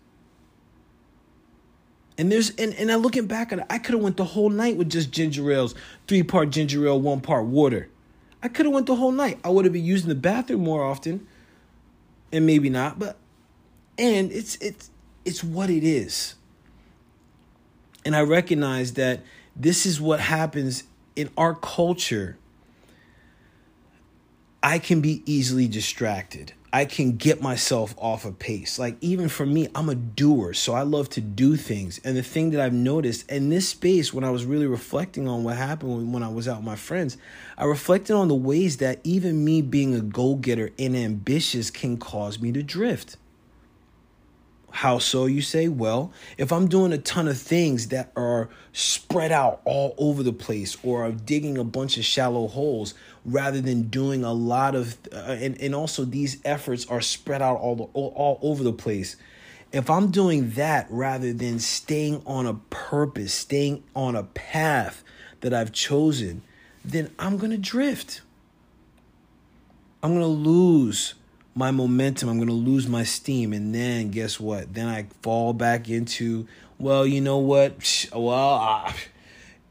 And 2.20 2.32
there's 2.32 2.52
and, 2.58 2.76
and 2.76 2.92
I 2.92 2.96
looking 2.96 3.26
back 3.26 3.52
at 3.52 3.58
it, 3.58 3.66
I 3.72 3.80
could 3.80 3.96
have 3.96 4.04
went 4.04 4.18
the 4.18 4.24
whole 4.24 4.52
night 4.52 4.78
with 4.78 4.92
just 4.92 5.12
ginger 5.12 5.52
ales, 5.52 5.74
three 6.08 6.22
part 6.22 6.52
ginger 6.52 6.86
ale, 6.86 7.02
one 7.02 7.22
part 7.22 7.46
water. 7.46 7.90
I 8.44 8.50
could 8.50 8.68
have 8.68 8.74
went 8.74 8.86
the 8.86 8.96
whole 8.96 9.12
night. 9.12 9.40
I 9.44 9.50
would 9.50 9.66
have 9.66 9.74
been 9.74 9.84
using 9.84 10.10
the 10.10 10.16
bathroom 10.16 10.62
more 10.64 10.84
often, 10.84 11.26
and 12.32 12.46
maybe 12.46 12.70
not, 12.70 13.00
but 13.00 13.18
and 13.98 14.32
it's 14.32 14.58
it's 14.58 14.92
it's 15.26 15.44
what 15.44 15.72
it 15.72 15.84
is. 15.84 16.36
And 18.06 18.16
I 18.16 18.22
recognize 18.22 18.94
that 18.94 19.22
this 19.56 19.86
is 19.86 20.00
what 20.00 20.20
happens 20.20 20.84
in 21.16 21.30
our 21.36 21.56
culture. 21.56 22.38
I 24.62 24.80
can 24.80 25.02
be 25.02 25.24
easily 25.26 25.68
distracted. 25.68 26.54
I 26.76 26.84
can 26.84 27.16
get 27.16 27.42
myself 27.42 27.96
off 27.98 28.26
of 28.26 28.38
pace. 28.38 28.78
Like, 28.78 28.98
even 29.00 29.30
for 29.30 29.46
me, 29.46 29.70
I'm 29.74 29.88
a 29.88 29.96
doer, 29.96 30.54
so 30.54 30.74
I 30.74 30.82
love 30.82 31.10
to 31.12 31.22
do 31.22 31.56
things. 31.56 32.02
And 32.04 32.18
the 32.18 32.22
thing 32.22 32.50
that 32.50 32.60
I've 32.60 32.74
noticed 32.74 33.32
in 33.32 33.50
this 33.50 33.70
space, 33.70 34.14
when 34.14 34.26
I 34.26 34.30
was 34.30 34.44
really 34.44 34.68
reflecting 34.68 35.26
on 35.30 35.46
what 35.46 35.56
happened 35.56 36.14
when 36.14 36.22
I 36.22 36.28
was 36.28 36.50
out 36.50 36.58
with 36.58 36.66
my 36.66 36.76
friends, 36.76 37.18
I 37.58 37.64
reflected 37.64 38.14
on 38.14 38.28
the 38.28 38.36
ways 38.36 38.78
that 38.78 39.00
even 39.06 39.46
me 39.46 39.62
being 39.62 39.96
a 39.96 40.02
go 40.02 40.36
getter 40.36 40.72
and 40.78 40.98
ambitious 40.98 41.72
can 41.72 41.96
cause 41.96 42.42
me 42.42 42.52
to 42.52 42.62
drift. 42.62 43.16
How 44.76 45.00
so, 45.00 45.26
you 45.26 45.42
say? 45.42 45.70
Well, 45.70 46.12
if 46.38 46.52
I'm 46.52 46.68
doing 46.68 46.92
a 46.92 46.98
ton 46.98 47.30
of 47.30 47.38
things 47.38 47.88
that 47.88 48.12
are 48.18 48.50
spread 48.74 49.32
out 49.32 49.62
all 49.64 49.96
over 49.98 50.22
the 50.22 50.34
place 50.34 50.76
or 50.84 51.06
I'm 51.06 51.16
digging 51.16 51.58
a 51.58 51.64
bunch 51.64 51.98
of 51.98 52.04
shallow 52.04 52.50
holes 52.50 52.94
rather 53.24 53.62
than 53.62 53.84
doing 53.84 54.26
a 54.26 54.34
lot 54.34 54.76
of, 54.76 54.98
uh, 55.14 55.38
and, 55.40 55.58
and 55.62 55.74
also 55.74 56.04
these 56.04 56.42
efforts 56.44 56.86
are 56.88 57.00
spread 57.00 57.42
out 57.42 57.56
all, 57.56 57.90
all, 57.94 58.12
all 58.18 58.40
over 58.42 58.66
the 58.66 58.74
place. 58.74 59.16
If 59.72 59.90
I'm 59.90 60.12
doing 60.12 60.50
that 60.52 60.88
rather 60.90 61.32
than 61.32 61.60
staying 61.60 62.22
on 62.26 62.46
a 62.46 62.56
purpose, 62.70 63.34
staying 63.34 63.82
on 63.96 64.18
a 64.18 64.24
path 64.24 65.06
that 65.40 65.54
I've 65.54 65.72
chosen, 65.72 66.42
then 66.84 67.16
I'm 67.18 67.38
going 67.38 67.52
to 67.52 67.58
drift. 67.58 68.24
I'm 70.04 70.10
going 70.10 70.22
to 70.22 70.28
lose 70.28 71.14
my 71.56 71.72
momentum. 71.72 72.30
I'm 72.30 72.38
going 72.38 72.50
to 72.50 72.54
lose 72.54 72.88
my 72.88 73.04
steam. 73.04 73.54
And 73.54 73.74
then 73.74 74.12
guess 74.12 74.40
what? 74.40 74.74
Then 74.74 74.88
I 74.88 75.08
fall 75.22 75.54
back 75.54 75.90
into, 75.90 76.48
well, 76.78 77.08
you 77.08 77.22
know 77.22 77.38
what? 77.38 78.08
Well, 78.14 78.30
uh, 78.62 78.94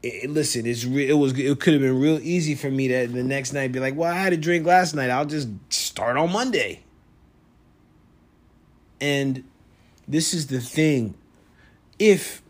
it, 0.01 0.29
listen, 0.29 0.65
it's 0.65 0.83
re- 0.83 1.07
it 1.07 1.13
was 1.13 1.37
it 1.37 1.59
could 1.59 1.73
have 1.73 1.81
been 1.81 1.99
real 1.99 2.19
easy 2.19 2.55
for 2.55 2.69
me 2.69 2.87
to 2.87 3.07
the 3.07 3.23
next 3.23 3.53
night 3.53 3.71
be 3.71 3.79
like, 3.79 3.95
well, 3.95 4.11
I 4.11 4.15
had 4.15 4.33
a 4.33 4.37
drink 4.37 4.65
last 4.65 4.95
night. 4.95 5.09
I'll 5.09 5.25
just 5.25 5.49
start 5.69 6.17
on 6.17 6.31
Monday. 6.31 6.83
And 8.99 9.43
this 10.07 10.33
is 10.33 10.47
the 10.47 10.59
thing. 10.59 11.15
If 11.99 12.41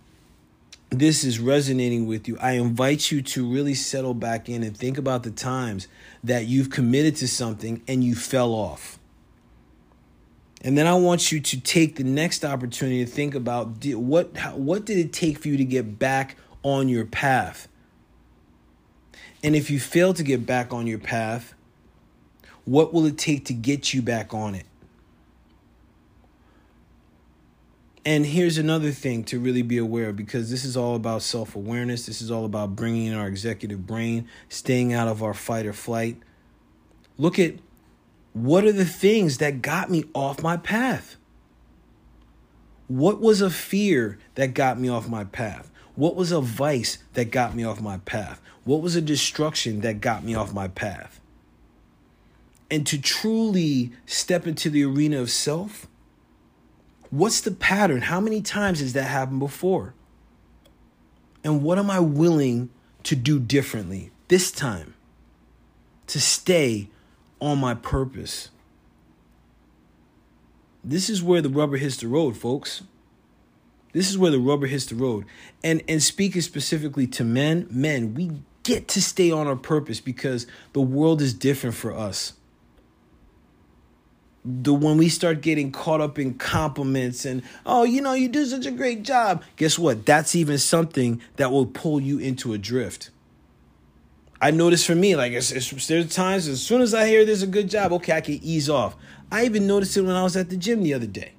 this 0.90 1.24
is 1.24 1.40
resonating 1.40 2.08
with 2.08 2.28
you, 2.28 2.38
I 2.40 2.54
invite 2.54 3.12
you 3.12 3.22
to 3.22 3.46
really 3.46 3.74
settle 3.74 4.14
back 4.14 4.48
in 4.48 4.64
and 4.64 4.76
think 4.76 4.98
about 4.98 5.24
the 5.24 5.32
times 5.32 5.88
that 6.24 6.46
you've 6.46 6.70
committed 6.70 7.16
to 7.18 7.28
something 7.28 7.82
and 7.88 8.04
you 8.04 8.16
fell 8.16 8.54
off 8.54 8.95
and 10.62 10.78
then 10.78 10.88
I 10.88 10.96
want 10.96 11.32
you 11.32 11.40
to 11.40 11.60
take 11.60 11.96
the 11.96 12.04
next 12.04 12.44
opportunity 12.44 13.04
to 13.06 13.12
think 13.12 13.36
about 13.36 13.86
what 13.86 14.36
what 14.56 14.86
did 14.86 14.98
it 14.98 15.14
take 15.14 15.38
for 15.38 15.50
you 15.50 15.58
to 15.58 15.66
get 15.66 16.00
back 16.00 16.38
on 16.64 16.90
your 16.90 17.06
path? 17.06 17.68
And 19.44 19.56
if 19.56 19.70
you 19.70 19.80
fail 19.80 20.14
to 20.14 20.24
get 20.24 20.46
back 20.46 20.74
on 20.74 20.88
your 20.88 20.98
path, 20.98 21.54
what 22.64 22.94
will 22.94 23.06
it 23.06 23.18
take 23.18 23.46
to 23.46 23.54
get 23.54 23.94
you 23.94 24.02
back 24.02 24.34
on 24.34 24.56
it? 24.56 24.66
And 28.08 28.26
here's 28.26 28.60
another 28.60 28.92
thing 28.92 29.24
to 29.26 29.40
really 29.40 29.64
be 29.64 29.80
aware 29.80 30.10
of 30.10 30.16
because 30.16 30.52
this 30.52 30.64
is 30.64 30.78
all 30.78 30.96
about 30.96 31.24
self 31.24 31.56
awareness. 31.56 32.06
This 32.06 32.22
is 32.22 32.30
all 32.30 32.46
about 32.46 32.76
bringing 32.76 33.06
in 33.08 33.14
our 33.16 33.28
executive 33.28 33.88
brain, 33.88 34.28
staying 34.48 34.94
out 34.94 35.08
of 35.08 35.24
our 35.24 35.34
fight 35.34 35.66
or 35.66 35.74
flight. 35.74 36.18
Look 37.18 37.40
at 37.40 37.56
what 38.36 38.66
are 38.66 38.74
the 38.74 38.84
things 38.84 39.38
that 39.38 39.62
got 39.62 39.90
me 39.90 40.04
off 40.14 40.44
my 40.44 40.58
path? 40.58 41.16
What 42.88 43.22
was 43.22 43.40
a 43.40 43.50
fear 43.50 44.20
that 44.36 44.54
got 44.54 44.78
me 44.78 44.90
off 44.90 45.08
my 45.08 45.24
path? 45.24 45.72
What 45.96 46.18
was 46.18 46.34
a 46.34 46.42
vice 46.42 46.98
that 47.14 47.32
got 47.32 47.56
me 47.56 47.64
off 47.64 47.80
my 47.80 48.00
path? 48.00 48.42
What 48.66 48.82
was 48.82 48.98
a 48.98 49.02
destruction 49.02 49.80
that 49.82 50.02
got 50.02 50.26
me 50.26 50.36
off 50.36 50.54
my 50.54 50.68
path? 50.68 51.22
And 52.70 52.86
to 52.88 53.00
truly 53.00 53.94
step 54.06 54.46
into 54.46 54.70
the 54.70 54.84
arena 54.84 55.22
of 55.22 55.32
self, 55.32 55.88
what's 57.12 57.40
the 57.40 57.52
pattern? 57.52 58.02
How 58.02 58.20
many 58.20 58.42
times 58.42 58.82
has 58.82 58.92
that 58.94 59.04
happened 59.04 59.40
before? 59.40 59.94
And 61.42 61.64
what 61.64 61.80
am 61.80 61.90
I 61.90 62.02
willing 62.02 62.70
to 63.04 63.16
do 63.16 63.40
differently 63.40 64.12
this 64.28 64.52
time 64.52 64.94
to 66.08 66.20
stay 66.20 66.90
on 67.46 67.60
my 67.60 67.76
purpose? 67.76 68.50
This 70.84 71.10
is 71.10 71.24
where 71.24 71.42
the 71.42 71.50
rubber 71.50 71.78
hits 71.78 71.98
the 71.98 72.08
road, 72.08 72.36
folks. 72.36 72.84
This 73.94 74.10
is 74.10 74.18
where 74.18 74.32
the 74.32 74.40
rubber 74.40 74.68
hits 74.68 74.88
the 74.88 74.96
road. 74.96 75.26
And 75.64 75.82
and 75.88 76.02
speaking 76.02 76.42
specifically 76.42 77.08
to 77.08 77.24
men, 77.24 77.68
men, 77.70 78.14
we 78.14 78.32
get 78.64 78.88
to 78.90 79.02
stay 79.02 79.32
on 79.32 79.48
our 79.48 79.56
purpose 79.56 80.02
because 80.02 80.48
the 80.74 80.82
world 80.82 81.22
is 81.22 81.34
different 81.34 81.76
for 81.76 81.94
us. 81.94 82.34
The 84.44 84.74
when 84.74 84.98
we 84.98 85.10
start 85.10 85.42
getting 85.42 85.72
caught 85.72 86.02
up 86.02 86.20
in 86.20 86.34
compliments 86.36 87.26
and 87.26 87.42
oh, 87.66 87.84
you 87.84 88.02
know, 88.02 88.14
you 88.14 88.28
do 88.28 88.46
such 88.46 88.66
a 88.66 88.72
great 88.72 89.04
job. 89.04 89.44
Guess 89.56 89.80
what? 89.80 90.06
That's 90.06 90.36
even 90.36 90.58
something 90.58 91.22
that 91.38 91.52
will 91.52 91.66
pull 91.66 92.02
you 92.02 92.20
into 92.20 92.54
a 92.54 92.58
drift. 92.58 93.12
I 94.46 94.52
notice 94.52 94.86
for 94.86 94.94
me, 94.94 95.16
like 95.16 95.32
it's, 95.32 95.52
it's, 95.52 95.88
there's 95.88 96.14
times 96.14 96.48
as 96.48 96.62
soon 96.62 96.84
as 96.84 96.94
I 96.94 97.08
hear 97.08 97.26
there's 97.26 97.42
a 97.42 97.48
good 97.48 97.68
job, 97.68 97.92
okay, 97.94 98.14
I 98.14 98.22
can 98.22 98.36
ease 98.44 98.70
off. 98.70 98.96
I 99.32 99.44
even 99.46 99.66
noticed 99.66 99.98
it 99.98 100.02
when 100.04 100.16
I 100.16 100.22
was 100.22 100.38
at 100.38 100.52
the 100.52 100.56
gym 100.56 100.84
the 100.84 100.94
other 100.94 101.08
day. 101.08 101.32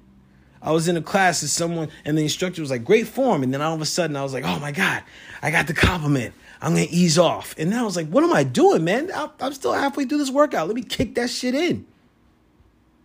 I 0.61 0.73
was 0.73 0.89
in 0.89 0.97
a 0.97 1.01
class 1.01 1.41
and 1.41 1.49
someone, 1.49 1.87
and 2.03 2.17
the 2.17 2.23
instructor 2.23 2.59
was 2.61 2.69
like, 2.69 2.83
great 2.83 3.07
form. 3.07 3.43
And 3.43 3.53
then 3.53 3.61
all 3.61 3.73
of 3.73 3.79
a 3.79 3.85
sudden 3.85 4.17
I 4.17 4.23
was 4.23 4.33
like, 4.33 4.43
oh 4.43 4.59
my 4.59 4.73
God, 4.73 5.03
I 5.41 5.51
got 5.51 5.67
the 5.67 5.73
compliment. 5.73 6.35
I'm 6.61 6.75
to 6.75 6.81
ease 6.81 7.17
off. 7.17 7.55
And 7.57 7.71
then 7.71 7.79
I 7.79 7.83
was 7.83 7.95
like, 7.95 8.09
what 8.09 8.25
am 8.25 8.33
I 8.33 8.43
doing, 8.43 8.83
man? 8.83 9.09
I'm 9.39 9.53
still 9.53 9.71
halfway 9.71 10.03
through 10.03 10.17
this 10.17 10.29
workout. 10.29 10.67
Let 10.67 10.75
me 10.75 10.83
kick 10.83 11.15
that 11.15 11.29
shit 11.29 11.55
in. 11.55 11.85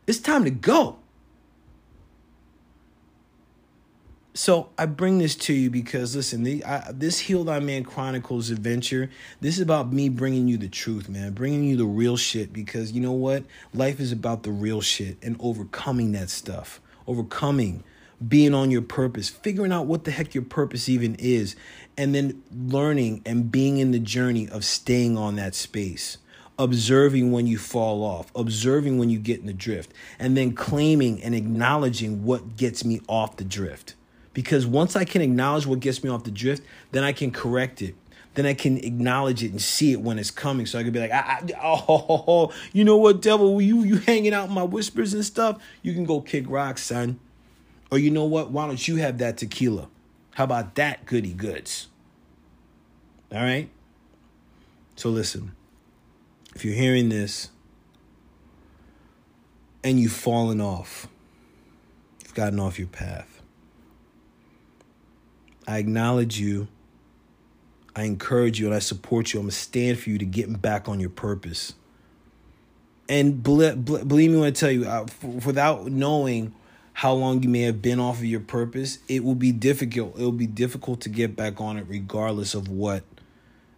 It's 0.09 0.18
time 0.18 0.42
to 0.42 0.50
go. 0.50 0.97
So 4.35 4.71
I 4.79 4.87
bring 4.87 5.19
this 5.19 5.35
to 5.37 5.53
you 5.53 5.69
because 5.69 6.17
listen, 6.17 6.43
the, 6.43 6.65
I, 6.65 6.91
this 6.93 7.19
Heal 7.19 7.45
Thy 7.45 7.61
Man 7.61 7.85
Chronicles 7.85 8.51
adventure, 8.51 9.11
this 9.41 9.57
is 9.57 9.61
about 9.61 9.93
me 9.93 10.09
bringing 10.09 10.49
you 10.49 10.57
the 10.57 10.71
truth, 10.71 11.09
man, 11.09 11.33
bringing 11.33 11.65
you 11.65 11.77
the 11.77 11.85
real 11.85 12.17
shit. 12.17 12.53
Because 12.53 12.93
you 12.93 13.01
know 13.03 13.12
what, 13.12 13.45
life 13.75 14.01
is 14.01 14.11
about 14.11 14.43
the 14.43 14.51
real 14.51 14.81
shit 14.81 15.19
and 15.23 15.37
overcoming 15.39 16.12
that 16.12 16.31
stuff 16.31 16.81
overcoming, 17.07 17.85
being 18.27 18.55
on 18.55 18.71
your 18.71 18.83
purpose, 18.83 19.29
figuring 19.29 19.73
out 19.73 19.87
what 19.87 20.05
the 20.05 20.11
heck 20.11 20.35
your 20.35 20.45
purpose 20.45 20.89
even 20.89 21.15
is, 21.17 21.57
and 21.97 22.15
then 22.15 22.43
learning 22.53 23.23
and 23.27 23.51
being 23.51 23.79
in 23.79 23.91
the 23.91 23.99
journey 23.99 24.49
of 24.49 24.65
staying 24.65 25.17
on 25.19 25.37
that 25.37 25.55
space. 25.55 26.19
Observing 26.59 27.33
when 27.33 27.47
you 27.47 27.59
fall 27.59 28.05
off, 28.05 28.31
observing 28.37 28.99
when 28.99 29.11
you 29.11 29.19
get 29.19 29.41
in 29.41 29.47
the 29.47 29.53
drift, 29.53 29.93
and 30.19 30.37
then 30.37 30.53
claiming 30.55 31.23
and 31.23 31.35
acknowledging 31.35 32.25
what 32.25 32.57
gets 32.57 32.85
me 32.85 33.01
off 33.09 33.37
the 33.37 33.45
drift. 33.45 33.95
Because 34.33 34.67
once 34.67 34.97
I 34.97 35.05
can 35.05 35.21
acknowledge 35.21 35.67
what 35.67 35.81
gets 35.81 36.03
me 36.03 36.11
off 36.11 36.25
the 36.25 36.31
drift, 36.31 36.65
then 36.91 37.05
I 37.05 37.12
can 37.12 37.31
correct 37.31 37.83
it 37.83 37.95
then 38.35 38.47
I 38.47 38.55
can 38.55 38.79
acknowledge 38.79 39.45
it 39.45 39.51
and 39.51 39.61
see 39.61 39.93
it 39.93 40.01
when 40.01 40.19
it's 40.19 40.31
coming. 40.31 40.65
So 40.67 40.79
I 40.79 40.83
can 40.83 40.93
be 40.93 41.01
like, 41.01 41.11
I, 41.11 41.17
I, 41.17 41.43
oh, 41.62 42.53
you 42.73 42.85
know 42.85 42.97
what, 42.97 43.21
devil, 43.21 43.61
you 43.61 43.83
you 43.83 43.99
hanging 43.99 44.33
out 44.33 44.51
my 44.51 44.62
whispers 44.62 45.12
and 45.14 45.25
stuff. 45.25 45.62
You 45.83 45.92
can 45.92 46.05
go 46.05 46.21
kick 46.21 46.45
rocks, 46.49 46.83
son. 46.83 47.21
Or 47.90 47.99
you 47.99 48.11
know 48.11 48.25
what? 48.25 48.51
Why 48.51 48.66
don't 48.66 48.88
you 48.88 48.97
have 48.97 49.18
that 49.18 49.37
tequila? 49.37 49.88
How 50.35 50.45
about 50.45 50.77
that 50.77 51.05
goody 51.05 51.35
goods? 51.35 51.88
All 53.31 53.42
right. 53.42 53.68
So 54.97 55.11
listen, 55.11 55.53
if 56.55 56.64
you're 56.64 56.75
hearing 56.75 57.11
this 57.11 57.51
and 59.85 60.01
you've 60.01 60.12
fallen 60.12 60.61
off, 60.61 61.07
you've 62.23 62.35
gotten 62.35 62.59
off 62.59 62.79
your 62.79 62.88
path. 62.88 63.41
I 65.66 65.79
acknowledge 65.79 66.38
you 66.38 66.68
I 67.94 68.05
encourage 68.05 68.59
you 68.59 68.66
and 68.66 68.75
I 68.75 68.79
support 68.79 69.33
you. 69.33 69.40
I'm 69.40 69.44
going 69.44 69.51
to 69.51 69.57
stand 69.57 69.98
for 69.98 70.11
you 70.11 70.18
to 70.18 70.25
get 70.25 70.62
back 70.62 70.88
on 70.88 70.98
your 70.98 71.11
purpose. 71.11 71.75
And 73.09 73.42
believe 73.42 74.31
me 74.31 74.37
when 74.37 74.46
I 74.46 74.51
tell 74.51 74.70
you, 74.70 74.87
uh, 74.87 75.07
without 75.44 75.87
knowing 75.87 76.55
how 76.94 77.12
long 77.12 77.42
you 77.42 77.48
may 77.48 77.62
have 77.62 77.83
been 77.83 78.01
off 78.01 78.18
of 78.18 78.25
your 78.25 78.40
purpose, 78.40 78.98
it 79.09 79.25
will 79.25 79.35
be 79.35 79.53
difficult. 79.53 80.16
It 80.18 80.22
will 80.22 80.33
be 80.33 80.46
difficult 80.46 81.01
to 81.03 81.09
get 81.09 81.37
back 81.37 81.61
on 81.61 81.77
it, 81.77 81.85
regardless 81.88 82.55
of 82.55 82.68
what, 82.68 83.03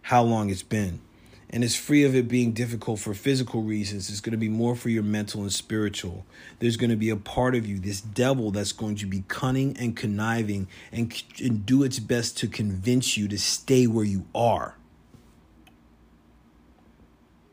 how 0.03 0.23
long 0.23 0.49
it's 0.49 0.63
been 0.63 1.01
and 1.49 1.63
it's 1.63 1.75
free 1.75 2.03
of 2.03 2.15
it 2.15 2.27
being 2.27 2.51
difficult 2.53 2.99
for 2.99 3.13
physical 3.13 3.61
reasons. 3.61 4.09
It's 4.09 4.19
going 4.19 4.31
to 4.31 4.37
be 4.37 4.49
more 4.49 4.75
for 4.75 4.89
your 4.89 5.03
mental 5.03 5.41
and 5.41 5.53
spiritual. 5.53 6.25
There's 6.59 6.77
going 6.77 6.89
to 6.89 6.95
be 6.95 7.09
a 7.09 7.15
part 7.15 7.55
of 7.55 7.65
you, 7.65 7.79
this 7.79 8.01
devil, 8.01 8.51
that's 8.51 8.71
going 8.71 8.95
to 8.97 9.05
be 9.05 9.23
cunning 9.27 9.77
and 9.77 9.95
conniving 9.95 10.67
and, 10.91 11.13
and 11.41 11.65
do 11.65 11.83
its 11.83 11.99
best 11.99 12.37
to 12.39 12.47
convince 12.47 13.15
you 13.15 13.27
to 13.27 13.37
stay 13.37 13.87
where 13.87 14.05
you 14.05 14.25
are. 14.33 14.75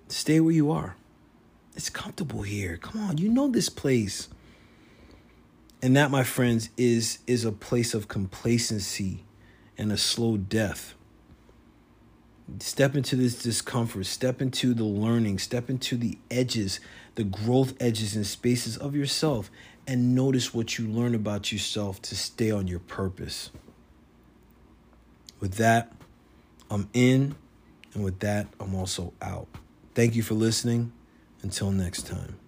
Stay 0.09 0.41
where 0.41 0.55
you 0.55 0.71
are. 0.71 0.97
It's 1.75 1.91
comfortable 1.91 2.43
here. 2.43 2.77
Come 2.77 3.03
on, 3.03 3.19
you 3.19 3.31
know 3.31 3.49
this 3.49 3.69
place. 3.69 4.29
And 5.81 5.97
that, 5.97 6.11
my 6.11 6.23
friends, 6.23 6.69
is 6.77 7.19
is 7.27 7.45
a 7.45 7.51
place 7.51 7.93
of 7.93 8.09
complacency 8.09 9.25
and 9.77 9.91
a 9.91 9.97
slow 9.97 10.37
death. 10.37 10.95
Step 12.61 12.95
into 12.95 13.17
this 13.17 13.43
discomfort, 13.43 14.07
step 14.07 14.43
into 14.43 14.75
the 14.75 14.85
learning, 14.85 15.39
step 15.39 15.71
into 15.71 15.97
the 15.97 16.19
edges, 16.31 16.81
the 17.15 17.25
growth 17.25 17.75
edges 17.81 18.15
and 18.17 18.27
spaces 18.27 18.77
of 18.77 18.95
yourself, 18.95 19.51
and 19.87 20.15
notice 20.15 20.53
what 20.53 20.79
you 20.79 20.87
learn 20.87 21.15
about 21.15 21.53
yourself 21.53 22.01
to 22.03 22.17
stay 22.17 22.51
on 22.51 22.69
your 22.69 22.79
purpose. 22.79 23.51
With 25.41 25.55
that, 25.55 25.93
I'm 26.71 26.89
in, 26.93 27.35
and 27.95 28.05
with 28.05 28.21
that, 28.21 28.47
I'm 28.61 28.75
also 28.75 29.13
out. 29.21 29.49
Thank 29.95 30.15
you 30.15 30.23
for 30.23 30.35
listening. 30.35 30.93
Until 31.43 31.73
next 31.73 32.07
time. 32.07 32.42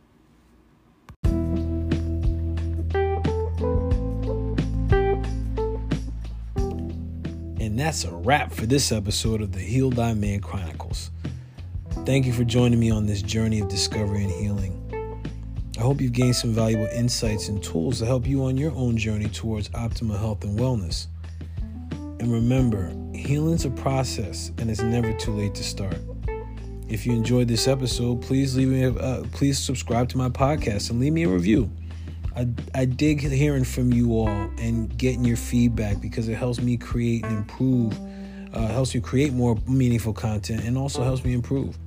And 7.75 7.81
that's 7.81 8.05
a 8.05 8.13
wrap 8.13 8.53
for 8.53 8.67
this 8.67 8.93
episode 8.93 9.41
of 9.41 9.51
the 9.51 9.59
Heal 9.59 9.91
Thy 9.91 10.15
Man 10.15 10.39
Chronicles. 10.39 11.11
Thank 12.07 12.25
you 12.25 12.33
for 12.33 12.45
joining 12.45 12.79
me 12.79 12.89
on 12.93 13.05
this 13.05 13.21
journey 13.21 13.59
of 13.59 13.67
discovery 13.67 14.23
and 14.23 14.31
healing. 14.31 14.81
I 15.77 15.81
hope 15.81 16.01
you've 16.01 16.13
gained 16.13 16.37
some 16.37 16.53
valuable 16.53 16.87
insights 16.87 17.49
and 17.49 17.61
tools 17.61 17.99
to 17.99 18.07
help 18.07 18.29
you 18.29 18.45
on 18.45 18.57
your 18.57 18.71
own 18.77 18.97
journey 18.97 19.27
towards 19.27 19.71
optimal 19.71 20.17
health 20.17 20.45
and 20.45 20.57
wellness. 20.57 21.09
And 22.21 22.33
remember, 22.33 22.93
healing's 23.13 23.65
a 23.65 23.71
process 23.71 24.53
and 24.59 24.71
it's 24.71 24.83
never 24.83 25.13
too 25.13 25.33
late 25.33 25.57
to 25.57 25.65
start. 25.65 25.99
If 26.87 27.05
you 27.05 27.13
enjoyed 27.13 27.49
this 27.49 27.67
episode, 27.67 28.23
please 28.23 28.57
leave 28.57 28.69
me 28.69 28.85
a, 28.85 28.93
uh, 28.93 29.25
please 29.33 29.59
subscribe 29.59 30.09
to 30.11 30.17
my 30.17 30.29
podcast 30.29 30.91
and 30.91 31.01
leave 31.01 31.13
me 31.13 31.25
a 31.25 31.29
review. 31.29 31.69
I, 32.37 32.49
I 32.75 32.85
dig 32.85 33.21
hearing 33.21 33.65
from 33.65 33.93
you 33.93 34.13
all 34.13 34.51
and 34.59 34.97
getting 34.99 35.25
your 35.25 35.37
feedback 35.37 36.01
because 36.01 36.29
it 36.29 36.35
helps 36.35 36.61
me 36.61 36.77
create 36.77 37.25
and 37.25 37.39
improve, 37.39 37.97
uh, 38.53 38.67
helps 38.69 38.95
me 38.95 39.01
create 39.01 39.33
more 39.33 39.57
meaningful 39.69 40.13
content, 40.13 40.65
and 40.65 40.77
also 40.77 41.05
helps 41.05 41.25
me 41.25 41.33
improve. 41.33 41.79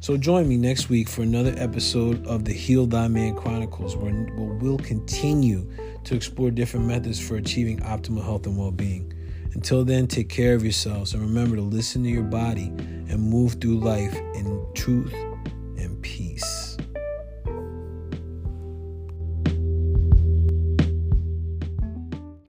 So 0.00 0.16
join 0.16 0.48
me 0.48 0.56
next 0.56 0.88
week 0.88 1.08
for 1.08 1.22
another 1.22 1.54
episode 1.56 2.24
of 2.26 2.44
the 2.44 2.52
Heal 2.52 2.86
Thy 2.86 3.08
Man 3.08 3.34
Chronicles, 3.34 3.96
where 3.96 4.12
we'll 4.36 4.78
continue 4.78 5.68
to 6.04 6.14
explore 6.14 6.50
different 6.50 6.86
methods 6.86 7.18
for 7.18 7.36
achieving 7.36 7.80
optimal 7.80 8.22
health 8.22 8.46
and 8.46 8.56
well 8.56 8.70
being. 8.70 9.12
Until 9.54 9.84
then, 9.84 10.06
take 10.06 10.28
care 10.28 10.54
of 10.54 10.62
yourselves 10.62 11.14
and 11.14 11.22
remember 11.22 11.56
to 11.56 11.62
listen 11.62 12.02
to 12.04 12.10
your 12.10 12.22
body 12.22 12.66
and 12.66 13.20
move 13.20 13.54
through 13.54 13.80
life 13.80 14.14
in 14.34 14.66
truth 14.74 15.14